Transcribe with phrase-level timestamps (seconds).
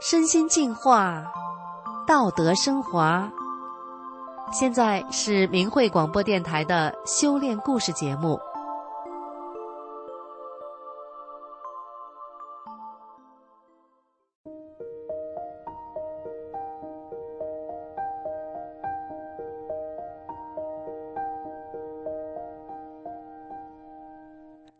[0.00, 1.24] 身心净化，
[2.06, 3.30] 道德升华。
[4.52, 8.38] 现在是明慧广播电台的修炼故事节目。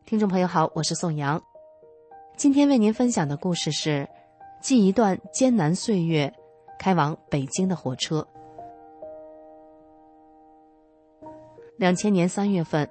[0.07, 1.43] 听众朋友好，我是宋阳，
[2.37, 4.09] 今天为您分享的故事是。
[4.61, 6.33] 记一段艰难岁月，
[6.79, 8.27] 开往北京的火车。
[11.77, 12.89] 两千年三月份，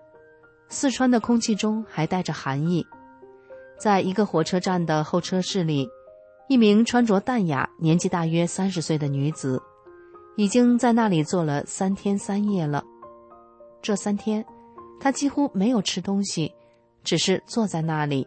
[0.70, 2.86] 四川的空气中还带着寒意，
[3.78, 5.90] 在一个火车站的候车室里，
[6.48, 9.62] 一名穿着淡雅、年纪大约三十岁的女子，
[10.38, 12.82] 已经在那里坐了三天三夜了。
[13.82, 14.46] 这三天，
[15.02, 16.54] 她几乎没有吃东西，
[17.04, 18.26] 只是坐在那里。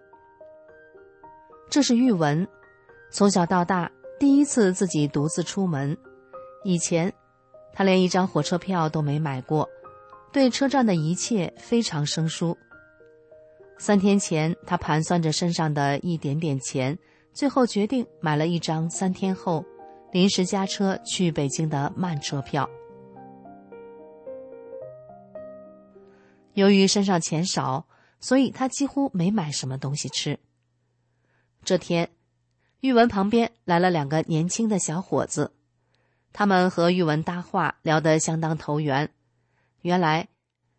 [1.70, 2.47] 这是玉文。
[3.12, 5.97] 从小到大，第一次自己独自出门。
[6.62, 7.12] 以前，
[7.72, 9.69] 他连一张火车票都没买过，
[10.33, 12.56] 对车站的一切非常生疏。
[13.78, 16.97] 三天前，他盘算着身上的一点点钱，
[17.33, 19.64] 最后决定买了一张三天后
[20.12, 22.69] 临时加车去北京的慢车票。
[26.53, 27.86] 由于身上钱少，
[28.20, 30.38] 所以他几乎没买什么东西吃。
[31.64, 32.08] 这天。
[32.81, 35.53] 玉文旁边来了两个年轻的小伙子，
[36.33, 39.11] 他们和玉文搭话，聊得相当投缘。
[39.83, 40.28] 原来，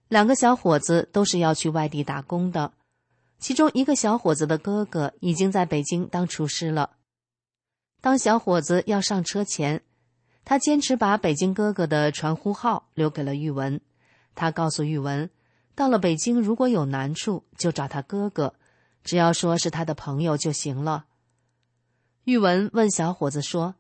[0.07, 2.73] 两个小伙子都是要去外地打工的，
[3.37, 6.91] 其中一个小伙子的哥哥已经在北京当厨师了。
[8.01, 9.83] 当小伙子要上车前，
[10.43, 13.79] 他坚持把北京哥哥的传呼号留给了玉文。
[14.33, 15.29] 他告诉玉文，
[15.75, 18.55] 到了北京如果有难处，就找他哥哥，
[19.03, 21.05] 只要说是他的朋友就行了。
[22.31, 23.75] 玉文问小伙子说：“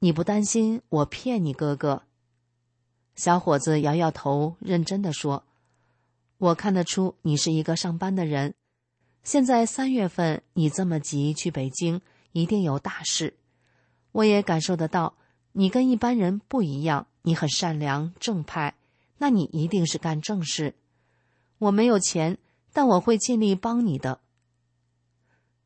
[0.00, 2.02] 你不担心我骗你哥哥？”
[3.16, 5.44] 小伙子摇摇头，认真的说
[6.36, 8.54] ：“我看得出你是一个上班的人。
[9.22, 13.38] 现在三月份，你这么急去北京，一定有大事。
[14.12, 15.14] 我也感受得到，
[15.52, 18.74] 你跟一般人不一样，你很善良正派，
[19.16, 20.74] 那你一定是干正事。
[21.56, 22.36] 我没有钱，
[22.74, 24.20] 但我会尽力帮你的。”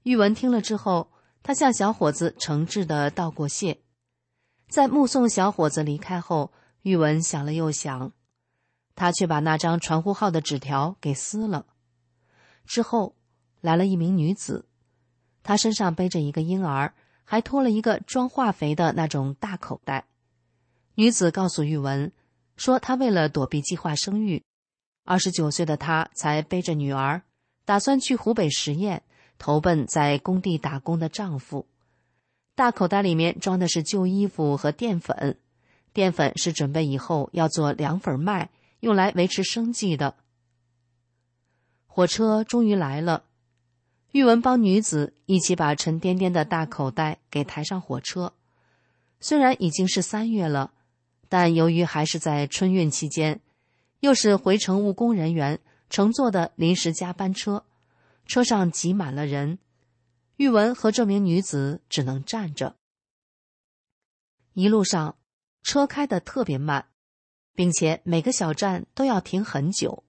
[0.05, 1.09] 玉文听了之后。
[1.43, 3.81] 他向小伙子诚挚的道过谢，
[4.69, 8.13] 在目送小伙子离开后，玉文想了又想，
[8.95, 11.67] 他却把那张传呼号的纸条给撕了。
[12.65, 13.17] 之后，
[13.61, 14.67] 来了一名女子，
[15.43, 16.95] 她身上背着一个婴儿，
[17.25, 20.07] 还拖了一个装化肥的那种大口袋。
[20.95, 22.13] 女子告诉玉文，
[22.57, 24.45] 说她为了躲避计划生育，
[25.05, 27.23] 二十九岁的她才背着女儿，
[27.65, 29.03] 打算去湖北实验。
[29.43, 31.67] 投奔在工地打工的丈夫，
[32.55, 35.37] 大口袋里面装的是旧衣服和淀粉，
[35.93, 40.15] 淀粉是准备以后要做凉粉卖，用来维持生计的。
[41.89, 43.25] 火车终于来了，
[44.13, 48.35] 玉文帮女子一起把沉甸甸的大口袋给抬上火车。
[49.19, 50.71] 虽然已经是三月了，
[51.29, 53.41] 但由于还是在春运期间，
[53.99, 55.59] 又是回程务工人员
[55.91, 57.65] 乘坐的临时加班车。
[58.27, 59.59] 车上挤满了人，
[60.37, 62.77] 玉文和这名女子只能站着。
[64.55, 65.17] 一路上，
[65.63, 66.89] 车开得特别慢，
[67.55, 70.05] 并且每个小站都要停很久。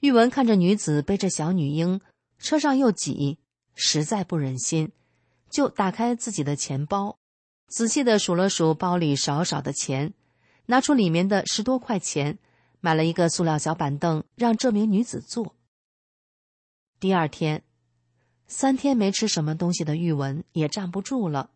[0.00, 2.00] 玉文看着女子背着小女婴，
[2.38, 3.38] 车上又挤，
[3.74, 4.92] 实在不忍心，
[5.50, 7.18] 就打开自己的钱包，
[7.66, 10.14] 仔细的数了数包里少少的钱，
[10.66, 12.38] 拿出里面的十多块钱，
[12.80, 15.54] 买了一个塑料小板凳，让这名女子坐。
[17.00, 17.62] 第二天，
[18.48, 21.50] 三天没吃什么东西的玉文也站不住了。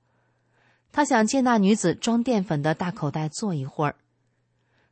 [0.93, 3.97] 他想借那女子装淀粉的大口袋坐一会儿，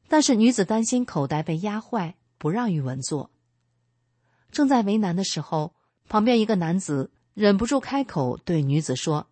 [0.09, 3.31] 但是女子担心口袋被压坏，不让玉文坐。
[4.51, 5.73] 正在为难的时候，
[6.09, 9.29] 旁边一个男子忍不住开口对女子说：“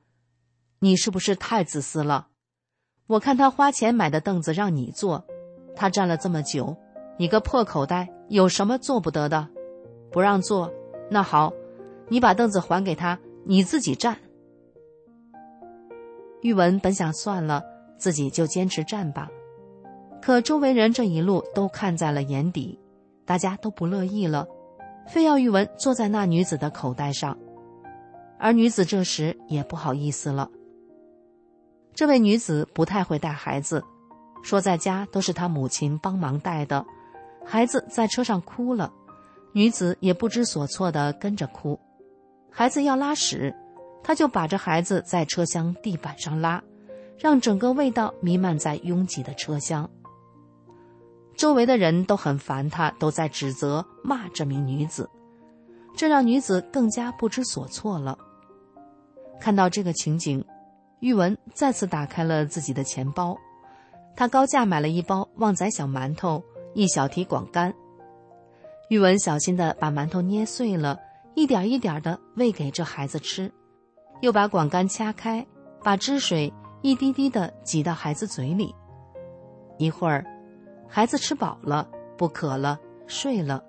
[0.79, 2.29] 你是不是太自私了？
[3.09, 5.27] 我看他花钱买的凳子让你坐，
[5.75, 6.77] 他站了这么久，
[7.19, 9.49] 你个破口袋有什么做不得的？
[10.13, 10.73] 不让坐。”
[11.11, 11.53] 那好，
[12.09, 14.17] 你把凳子还给他，你自己站。
[16.43, 17.63] 玉文本想算了，
[17.97, 19.29] 自己就坚持站吧，
[20.23, 22.79] 可周围人这一路都看在了眼底，
[23.25, 24.47] 大家都不乐意了，
[25.07, 27.37] 非要玉文坐在那女子的口袋上，
[28.39, 30.49] 而女子这时也不好意思了。
[31.95, 33.83] 这位女子不太会带孩子，
[34.43, 36.87] 说在家都是她母亲帮忙带的，
[37.45, 38.93] 孩子在车上哭了。
[39.59, 41.77] 女子也不知所措的跟着哭，
[42.49, 43.53] 孩子要拉屎，
[44.05, 46.63] 他就把着孩子在车厢地板上拉，
[47.19, 49.91] 让整个味道弥漫在拥挤的车厢。
[51.37, 55.11] 周围的人都很烦他，都在指责骂这名女子，
[55.97, 58.17] 这让女子更加不知所措了。
[59.41, 60.45] 看到这个情景，
[61.01, 63.37] 玉文再次打开了自己的钱包，
[64.15, 66.45] 他高价买了一包旺仔小馒头，
[66.75, 67.75] 一小提广柑。
[68.89, 70.99] 玉文小心的把馒头捏碎了，
[71.35, 73.53] 一点一点的喂给这孩子吃，
[74.21, 75.47] 又把管干掐开，
[75.83, 76.53] 把汁水
[76.83, 78.75] 一滴滴的挤到孩子嘴里。
[79.79, 80.25] 一会儿，
[80.89, 83.63] 孩子吃饱了，不渴了，睡了。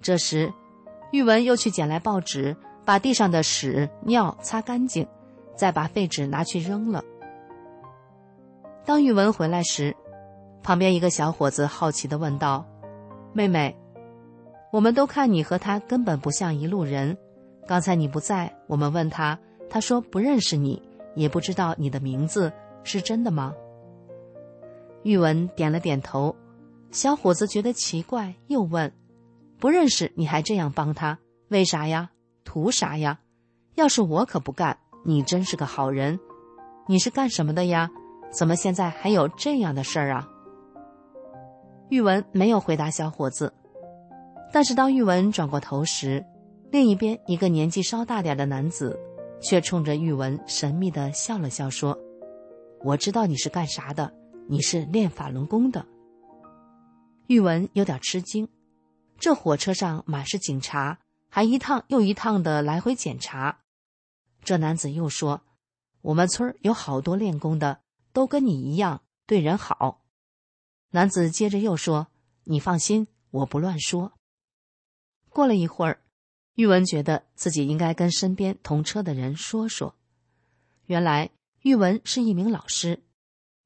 [0.00, 0.52] 这时，
[1.10, 2.56] 玉文又去捡来报纸。
[2.86, 5.04] 把地上的屎尿擦干净，
[5.56, 7.02] 再把废纸拿去扔了。
[8.84, 9.92] 当玉文回来时，
[10.62, 12.64] 旁边一个小伙子好奇的问道
[13.34, 13.76] ：“妹妹，
[14.72, 17.16] 我们都看你和他根本不像一路人。
[17.66, 20.82] 刚才你不在，我们问他，他说不认识你，
[21.14, 22.52] 也不知道你的名字，
[22.84, 23.54] 是真的吗？”
[25.02, 26.34] 玉文点了点头。
[26.90, 28.92] 小伙子觉得奇怪，又问
[29.58, 31.18] ：“不认识你还这样帮他，
[31.48, 32.10] 为啥呀？”
[32.44, 33.18] 图啥呀？
[33.74, 34.78] 要是我可不干！
[35.04, 36.18] 你真是个好人。
[36.86, 37.90] 你是干什么的呀？
[38.30, 40.28] 怎么现在还有这样的事儿啊？
[41.88, 43.52] 玉文没有回答小伙子，
[44.56, 46.24] 但是当玉文转过头时，
[46.72, 48.98] 另一边一个年纪稍大点的男子，
[49.38, 51.94] 却冲着玉文神秘的笑了笑，说
[52.82, 54.10] ：“我知道你是干啥的，
[54.48, 55.84] 你是练法轮功的。”
[57.28, 58.48] 玉文有点吃惊，
[59.18, 61.00] 这火车上满是警察。
[61.28, 63.58] 还一趟又一趟的来回检查，
[64.42, 65.42] 这男子又说
[66.00, 67.80] ：“我们村有好多练功的，
[68.14, 70.00] 都跟你一样对人好。”
[70.92, 72.06] 男子接着又说
[72.44, 74.14] ：“你放心，我不乱说。”
[75.36, 76.00] 过了一会儿，
[76.54, 79.94] 玉文觉得自己应该跟身边同车的人说说。
[80.86, 81.28] 原来
[81.60, 83.02] 玉文是一名老师，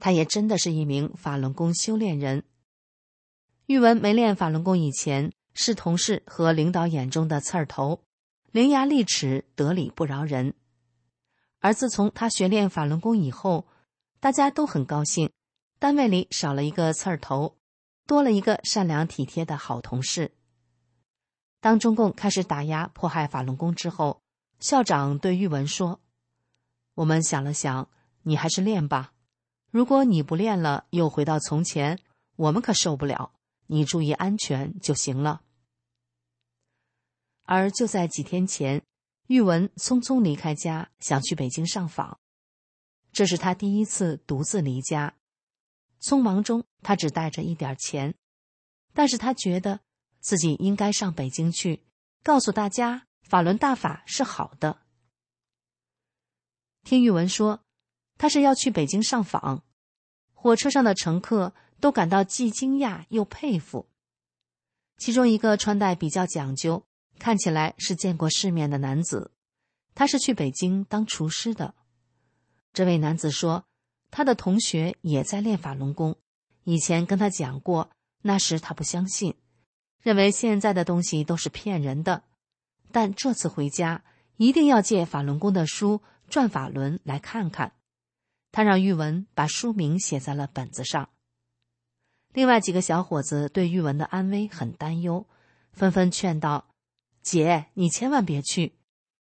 [0.01, 2.43] 他也真的是一名法轮功修炼人。
[3.67, 5.33] 玉文没练法轮功以前。
[5.53, 8.03] 是同事和领导眼中的刺儿头，
[8.53, 10.55] 伶牙俐齿，得理不饶人。
[11.59, 13.67] 而自从他学练法轮功以后，
[14.21, 15.31] 大家都很高兴，
[15.81, 17.57] 单位里少了一个刺儿头，
[18.07, 20.31] 多了一个善良体贴的好同事。
[21.61, 24.21] 当中共开始打压迫害法轮功之后，
[24.59, 26.01] 校长对玉文说
[26.95, 27.89] ：“我们想了想，
[28.23, 29.13] 你还是练吧。
[29.71, 31.99] 如果你不练了，又回到从前，
[32.37, 33.33] 我们可受不了。”
[33.73, 35.43] 你注意安全就行了。
[37.45, 38.83] 而就在几天前，
[39.29, 42.19] 玉文匆匆离开家，想去北京上访。
[43.13, 45.15] 这是他第一次独自离家，
[46.03, 48.13] 匆忙中他只带着一点钱，
[48.93, 49.79] 但是他觉得
[50.21, 51.83] 自己应该上北京去，
[52.23, 54.79] 告诉大家法轮大法是好的。
[56.85, 57.65] 听玉文说，
[58.17, 59.65] 他是要去北京上访，
[60.33, 61.53] 火车上的乘客。
[61.81, 63.89] 都感到既惊讶又佩服。
[64.99, 66.85] 其中一个穿戴比较讲究、
[67.19, 69.33] 看起来是见过世面的男子，
[69.95, 71.75] 他是去北京当厨师的。
[72.75, 73.65] 这位男子说，
[74.11, 76.19] 他的同学也在练法轮功，
[76.65, 77.91] 以前跟他讲过，
[78.21, 79.35] 那时他不相信，
[80.01, 82.23] 认为现在的东西都是骗人的。
[82.93, 84.03] 但这次回家
[84.37, 87.73] 一定要借法轮功的书《转法轮》来看看。
[88.53, 91.09] 他让玉文把书名写在了本子上。
[92.33, 95.27] 另外几个小伙子对玉文的安危很担忧，
[95.73, 96.69] 纷纷劝道
[97.23, 98.75] ：“姐，你千万别去，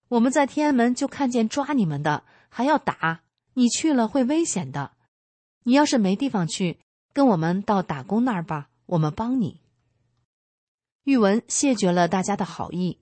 [0.08, 3.20] 我们在天安门就看见抓你们的，还要打，
[3.54, 4.92] 你去了会危险的。
[5.64, 6.78] 你要是没地方去，
[7.12, 9.60] 跟我们到打工那儿吧，我们帮你。”
[11.08, 12.98] 玉文谢绝了大家的好意，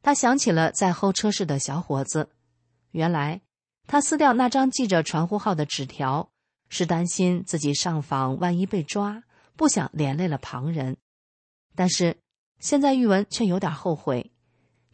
[0.00, 2.30] 他想起了在候车室的小伙子，
[2.92, 3.42] 原来
[3.86, 6.30] 他撕掉那张记着传呼号的纸条。
[6.70, 9.22] 是担心自己上访万一被抓，
[9.54, 10.96] 不想连累了旁人。
[11.74, 12.16] 但是
[12.58, 14.32] 现在玉文却有点后悔，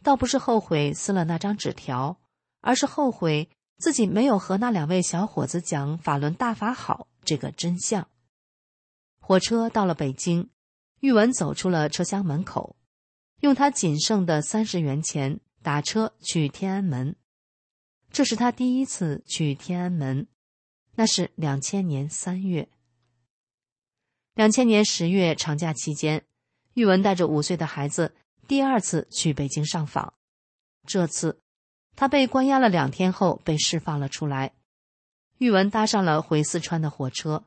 [0.03, 2.19] 倒不是后悔撕了那张纸条，
[2.59, 8.09] 而是后悔自己没有和那两位小伙子讲法轮大法好这个真相。
[9.21, 10.49] 火车到了北京，
[11.03, 12.77] 玉文走出了车厢门口，
[13.41, 17.17] 用他仅剩的三十元钱打车去天安门。
[18.09, 20.27] 这是他第一次去天安门。
[20.95, 22.69] 那是两千年三月。
[24.33, 26.23] 两千年十月长假期间，
[26.75, 28.15] 玉文带着五岁的孩子
[28.47, 30.13] 第二次去北京上访。
[30.87, 31.41] 这次，
[31.97, 34.53] 他被关押了两天后被释放了出来。
[35.39, 37.43] 玉文搭上了回四川的火车。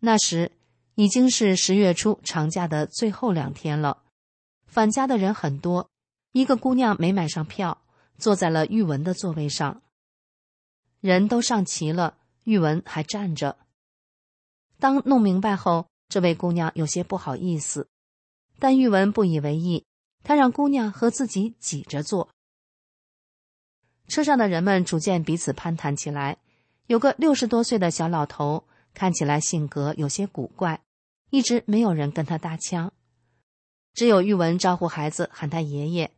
[0.00, 0.52] 那时
[0.94, 4.02] 已经是十月初长假的最后两天了，
[4.66, 5.88] 返家的人很多。
[6.32, 7.82] 一个姑娘没买上票，
[8.18, 9.82] 坐在了玉文的座位上，
[11.00, 13.56] 人都上齐了，玉文还站着。
[14.78, 17.88] 当弄明白后，这位姑娘有些不好意思，
[18.58, 19.84] 但玉文不以为意，
[20.22, 22.28] 他让姑娘和自己挤着坐。
[24.06, 26.38] 车上的人们逐渐彼此攀谈起来。
[26.86, 30.82] 有个六十多岁的小老头，看起来性格有些古怪，
[31.30, 32.92] 一直没有人跟他搭腔，
[33.94, 36.10] 只有玉文招呼孩子喊他爷爷。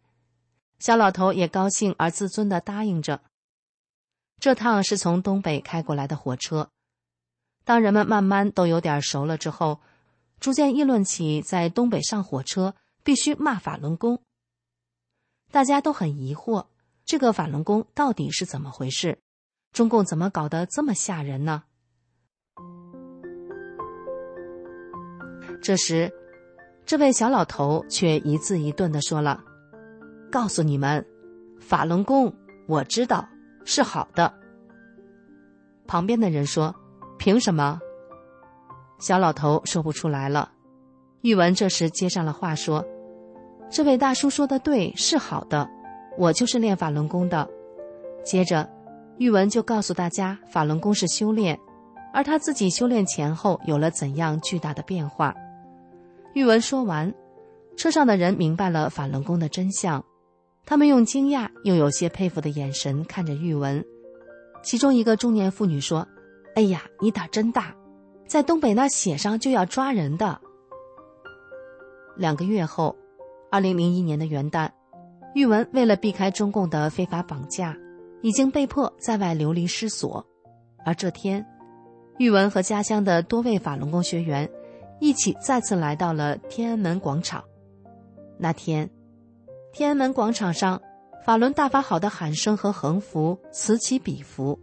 [0.79, 3.23] 小老头也高兴而自尊的答应着。
[4.41, 6.71] 这趟是从东北开过来的火车。
[7.65, 9.81] 当人们慢慢都有点熟了之后，
[10.41, 12.75] 逐渐议论起在东北上火车
[13.05, 14.21] 必须骂法轮功。
[15.53, 16.67] 大家都很疑惑，
[17.05, 19.21] 这个法轮功到底是怎么回事？
[19.73, 21.63] 中共怎么搞得这么吓人呢？
[25.61, 26.13] 这时，
[26.85, 29.43] 这位小老头却一字一顿的说了
[30.31, 31.05] ：“告诉你们，
[31.61, 32.33] 法轮功
[32.67, 33.29] 我知道
[33.65, 34.33] 是好的。”
[35.87, 36.75] 旁边的人说
[37.19, 37.79] ：“凭什么？”
[38.99, 40.51] 小老头说不出来了。
[41.23, 42.85] 玉文这时接上了话说
[43.71, 45.69] ：“这位大叔说的对，是好的，
[46.19, 47.49] 我就是练法轮功的。”
[48.25, 48.69] 接着。
[49.19, 51.57] 玉文就告诉大家，法轮功是修炼，
[52.13, 55.35] 而他自己修炼前后有了怎样巨大的变化。
[56.35, 57.13] 玉文说完，
[57.77, 60.05] 车上的人明白了法轮功的真相，
[60.65, 63.85] 他们用惊讶又有些佩服的眼神看着玉文。
[64.63, 66.07] 其中一个中年妇女说
[66.55, 67.75] ：“哎呀，你胆真大，
[68.27, 70.41] 在东北那写上就要抓人的。”
[72.17, 72.97] 两个月后，
[73.51, 74.71] 二零零一年的元旦，
[75.35, 77.77] 玉文为了避开中共的非法绑架。
[78.25, 80.25] 已经被迫在外流离失所，
[80.87, 81.45] 而这天，
[82.23, 84.49] 玉文和家乡的多位法轮功学员
[85.01, 87.43] 一起再次来到了天安门广场。
[88.39, 88.89] 那天，
[89.73, 90.81] 天安门广场上
[91.27, 94.57] “法轮大法好”的喊声和横幅此起彼伏。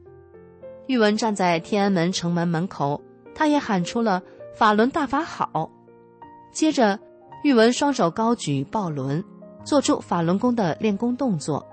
[0.87, 3.01] 玉文站在天安门城门门口，
[3.35, 4.23] 他也喊出了
[4.55, 5.69] “法轮大法好”。
[6.53, 6.97] 接着，
[7.43, 9.21] 玉文双手高举抱轮，
[9.65, 11.67] 做出法轮功的练功动作。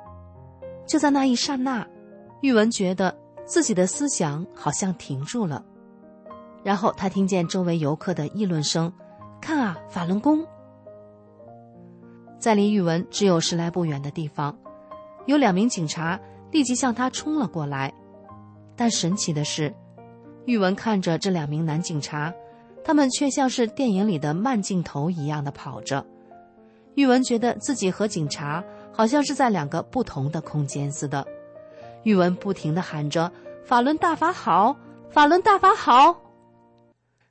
[0.84, 1.86] 就在那一刹那，
[2.40, 5.64] 玉文觉得自己的思想好像停住了。
[6.66, 8.92] 然后他听见周围游客的议论声
[9.40, 10.44] ：“看啊，法轮功！”
[12.40, 14.58] 在离玉文只有十来步远的地方，
[15.26, 16.18] 有两名警察
[16.50, 17.94] 立即向他冲了过来。
[18.74, 19.72] 但神奇的是，
[20.44, 22.34] 玉文看着这两名男警察，
[22.82, 26.04] 他们却像是电影里的慢镜头一样的跑着。
[26.96, 28.64] 玉文觉得自己和警察。
[28.92, 31.24] 好像是在两个不同的空间似的，
[32.04, 33.30] 玉文不停的喊着
[33.62, 34.74] “法轮大法好，
[35.10, 36.18] 法轮大法好”，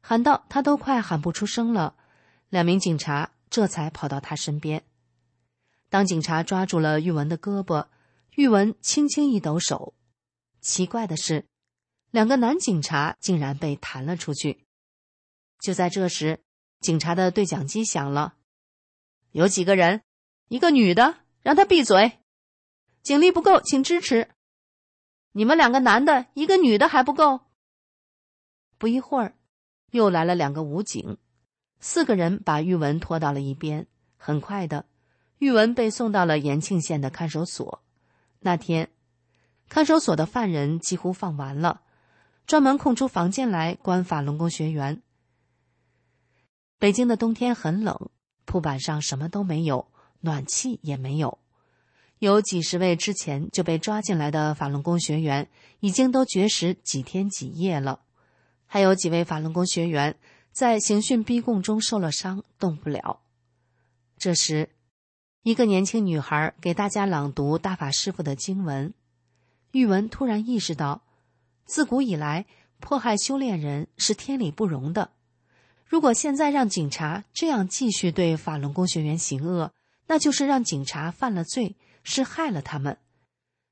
[0.08, 1.96] 喊到他都快喊不出声了。
[2.50, 4.84] 两名警察这才跑到他身边。
[5.90, 7.88] 当警察抓住了玉文的胳膊，
[8.36, 9.96] 玉文轻轻一抖手，
[10.62, 11.48] 奇怪的是，
[12.12, 14.68] 两个男警察竟然被弹了出去。
[15.60, 16.44] 就在这时，
[16.82, 18.36] 警察的对讲机响了，
[19.32, 20.04] 有几个人，
[20.50, 21.18] 一个女的。
[21.42, 22.20] 让他闭嘴！
[23.04, 24.30] 警力不够，请支持。
[25.32, 27.42] 你们两个男的，一个女的还不够。
[28.80, 29.36] 不一会儿，
[29.92, 31.18] 又来了两个武警，
[31.80, 33.88] 四个人把玉文拖到了一边。
[34.18, 34.86] 很快的，
[35.38, 37.84] 玉文被送到了延庆县的看守所。
[38.40, 38.90] 那天，
[39.70, 41.82] 看守所的犯人几乎放完了，
[42.48, 45.02] 专门空出房间来关法轮功学员。
[46.80, 48.10] 北京的冬天很冷，
[48.46, 49.88] 铺板上什么都没有。
[50.22, 51.38] 暖气也没有，
[52.18, 55.48] 有几十位之前就被抓进来的法轮功学员
[55.82, 58.02] 已经都绝食几天几夜了，
[58.66, 60.16] 还有几位法轮功学员
[60.52, 63.22] 在刑讯逼供中受了伤，动不了。
[64.18, 64.70] 这时，
[65.44, 68.94] 一个年轻女孩给大家朗读大法师傅的经文，
[69.72, 71.04] 玉文突然意识到，
[71.66, 72.46] 自古以来
[72.80, 75.12] 迫害修炼人是天理不容的，
[75.86, 79.72] 如果现在让警察这样继续对法轮功学员行恶，
[80.08, 82.98] 那就是让警察犯了罪，是害了他们。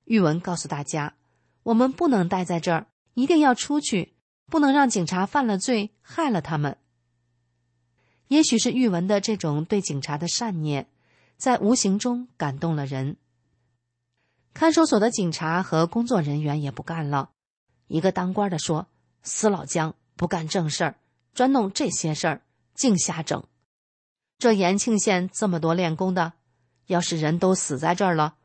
[0.05, 1.15] 玉文告诉大家
[1.63, 4.13] ：“我们不能待在这儿，一定要出去，
[4.53, 6.77] 不能让警察犯了罪，害了他们。”
[8.29, 10.88] 也许是玉文的这种对警察的善念，
[11.38, 13.17] 在无形中感动了人。
[14.53, 17.31] 看守所的警察和工作人员也不干了。
[17.88, 18.86] 一个当官的说
[19.24, 20.95] ：“死老姜不干正事儿，
[21.33, 22.41] 专弄这些事儿，
[22.75, 23.43] 净瞎整。”
[24.38, 26.33] 这延庆县这么多练功的，
[26.86, 28.36] 要是人都死在这儿了，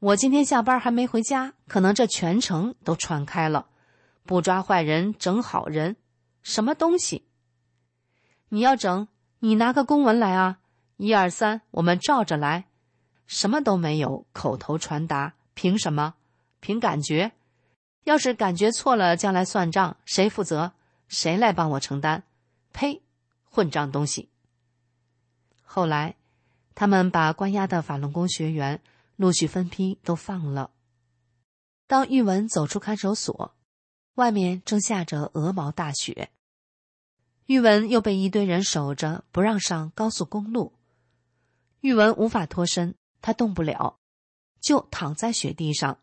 [0.00, 3.68] 我今天下班还没回家，可能这全城都传开了。
[4.26, 5.96] 不抓坏人，整好人，
[6.42, 7.24] 什么东西？
[8.50, 10.58] 你要整，你拿个公文来啊！
[10.96, 12.66] 一二三，我们照着来。
[13.26, 16.14] 什么都没有，口头传达，凭什么？
[16.60, 17.32] 凭感觉？
[18.04, 20.72] 要是感觉错了，将来算账，谁负责？
[21.08, 22.24] 谁来帮我承担？
[22.72, 23.02] 呸！
[23.44, 24.28] 混账东西！
[25.62, 26.16] 后来，
[26.74, 28.80] 他们把关押的法轮功学员
[29.16, 30.70] 陆续分批都放了。
[31.88, 33.55] 当玉文走出看守所，
[34.16, 36.30] 外面正下着鹅毛大雪。
[37.46, 40.72] 玉文又被一堆人守着，不让上高速公路。
[41.80, 43.98] 玉文无法脱身，他动不了，
[44.60, 46.00] 就躺在雪地上。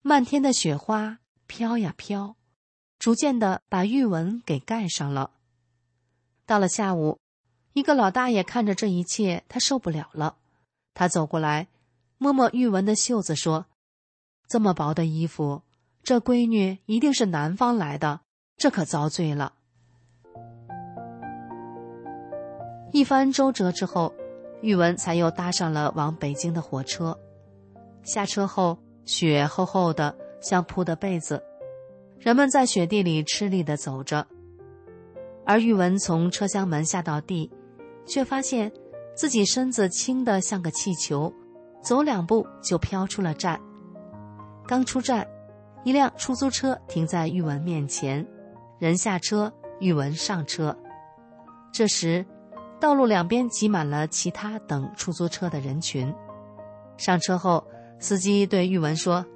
[0.00, 2.36] 漫天的雪花飘呀飘，
[2.98, 5.32] 逐渐的把玉文给盖上了。
[6.46, 7.20] 到了下午，
[7.74, 10.38] 一个老大爷看着这一切，他受不了了。
[10.94, 11.68] 他走过来，
[12.16, 13.66] 摸摸玉文的袖子，说
[14.48, 15.62] ：“这么薄的衣服，
[16.08, 18.20] 这闺女一定是南方来的，
[18.56, 19.52] 这可遭罪了。”
[22.92, 24.14] 一番周折之后，
[24.62, 27.14] 玉文才又搭上了往北京的火车。
[28.04, 31.44] 下车后，雪厚厚的，像铺的被子，
[32.18, 34.26] 人们在雪地里吃力的走着。
[35.44, 37.52] 而玉文从车厢门下到地，
[38.06, 38.72] 却发现
[39.14, 41.30] 自己身子轻的像个气球，
[41.82, 43.60] 走两步就飘出了站。
[44.66, 45.28] 刚出站，
[45.84, 48.26] 一辆出租车停在玉文面前，
[48.78, 50.76] 人下车，玉文上车。
[51.72, 52.24] 这时。
[52.80, 56.14] 道路两边挤满了其他等出租车的人群。
[56.96, 57.66] 上车后，
[57.98, 59.26] 司机对玉文说：“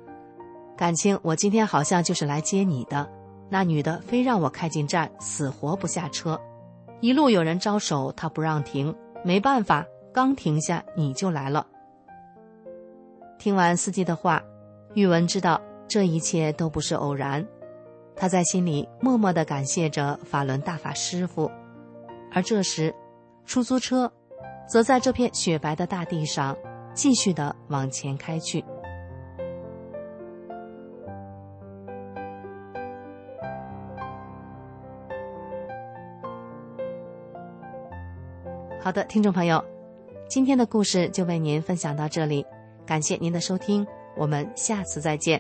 [0.79, 3.11] 感情我今天好像就是来接你的。
[3.49, 6.41] 那女的非让我开进站，死活不下车。
[7.01, 8.95] 一路有人招手，她不让停，
[9.25, 9.85] 没办法，
[10.15, 11.67] 刚停下你就来了。”
[13.41, 14.41] 听完司机的话，
[14.95, 15.61] 玉文知道
[15.93, 17.47] 这一切都不是偶然，
[18.17, 21.51] 他在心里默默的感谢着法轮大法师傅。
[22.33, 22.95] 而这时，
[23.45, 24.11] 出租车，
[24.67, 26.57] 则在这片雪白的大地上，
[26.95, 28.65] 继续的往前开去。
[38.81, 39.63] 好的，听众朋友，
[40.26, 42.47] 今天的故事就为您分享到这里，
[42.87, 45.39] 感谢您的收听，我们下次再见。